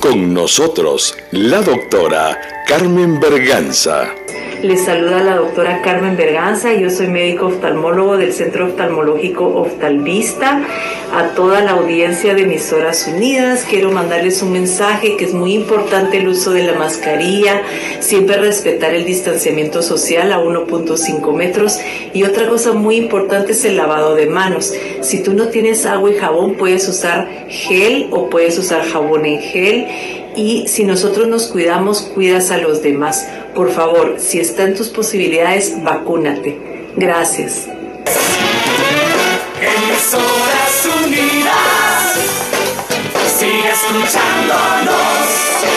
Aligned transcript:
Con 0.00 0.34
nosotros, 0.34 1.16
la 1.30 1.62
doctora 1.62 2.63
Carmen 2.66 3.20
Berganza. 3.20 4.14
Les 4.62 4.82
saluda 4.82 5.22
la 5.22 5.36
doctora 5.36 5.82
Carmen 5.82 6.16
Berganza, 6.16 6.72
yo 6.72 6.88
soy 6.88 7.08
médico 7.08 7.48
oftalmólogo 7.48 8.16
del 8.16 8.32
Centro 8.32 8.66
Oftalmológico 8.66 9.44
Oftalvista. 9.46 10.62
A 11.12 11.34
toda 11.34 11.60
la 11.60 11.72
audiencia 11.72 12.34
de 12.34 12.44
Emisoras 12.44 13.06
Unidas 13.06 13.66
quiero 13.68 13.92
mandarles 13.92 14.40
un 14.42 14.52
mensaje 14.52 15.18
que 15.18 15.26
es 15.26 15.34
muy 15.34 15.52
importante 15.52 16.16
el 16.16 16.28
uso 16.28 16.52
de 16.52 16.62
la 16.62 16.72
mascarilla, 16.72 17.60
siempre 18.00 18.38
respetar 18.38 18.94
el 18.94 19.04
distanciamiento 19.04 19.82
social 19.82 20.32
a 20.32 20.38
1.5 20.38 21.32
metros 21.34 21.78
y 22.14 22.22
otra 22.22 22.48
cosa 22.48 22.72
muy 22.72 22.96
importante 22.96 23.52
es 23.52 23.64
el 23.66 23.76
lavado 23.76 24.14
de 24.14 24.26
manos. 24.26 24.72
Si 25.02 25.22
tú 25.22 25.34
no 25.34 25.48
tienes 25.48 25.84
agua 25.84 26.10
y 26.10 26.14
jabón 26.14 26.54
puedes 26.54 26.88
usar 26.88 27.28
gel 27.48 28.08
o 28.10 28.30
puedes 28.30 28.58
usar 28.58 28.82
jabón 28.86 29.26
en 29.26 29.40
gel 29.40 30.23
y 30.36 30.68
si 30.68 30.84
nosotros 30.84 31.28
nos 31.28 31.46
cuidamos, 31.46 32.02
cuidas 32.02 32.50
a 32.50 32.58
los 32.58 32.82
demás. 32.82 33.26
Por 33.54 33.72
favor, 33.72 34.16
si 34.18 34.40
está 34.40 34.64
en 34.64 34.74
tus 34.74 34.88
posibilidades, 34.88 35.82
vacúnate. 35.82 36.58
Gracias. 36.96 37.68
Unidas, 41.04 42.18
sigue 43.38 43.70
escuchándonos. 43.70 45.73